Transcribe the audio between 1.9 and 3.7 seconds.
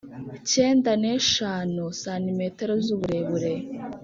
cm z uburebure